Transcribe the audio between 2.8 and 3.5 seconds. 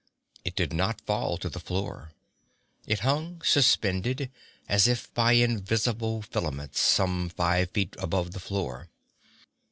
It hung